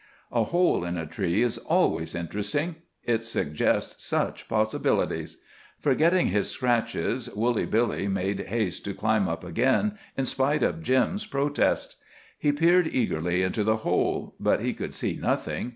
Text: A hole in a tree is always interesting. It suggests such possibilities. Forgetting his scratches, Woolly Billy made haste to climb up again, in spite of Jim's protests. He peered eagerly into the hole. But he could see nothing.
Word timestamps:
A 0.31 0.45
hole 0.45 0.83
in 0.83 0.97
a 0.97 1.05
tree 1.05 1.43
is 1.43 1.59
always 1.59 2.15
interesting. 2.15 2.77
It 3.03 3.23
suggests 3.23 4.03
such 4.03 4.47
possibilities. 4.47 5.37
Forgetting 5.77 6.29
his 6.29 6.49
scratches, 6.49 7.29
Woolly 7.35 7.67
Billy 7.67 8.07
made 8.07 8.39
haste 8.47 8.83
to 8.85 8.95
climb 8.95 9.27
up 9.29 9.43
again, 9.43 9.99
in 10.17 10.25
spite 10.25 10.63
of 10.63 10.81
Jim's 10.81 11.27
protests. 11.27 11.97
He 12.39 12.51
peered 12.51 12.87
eagerly 12.87 13.43
into 13.43 13.63
the 13.63 13.77
hole. 13.85 14.33
But 14.39 14.61
he 14.61 14.73
could 14.73 14.95
see 14.95 15.19
nothing. 15.21 15.69